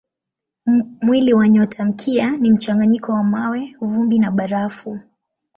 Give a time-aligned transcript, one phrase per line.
[1.01, 4.99] Mwili wa nyotamkia ni mchanganyiko wa mawe, vumbi na barafu.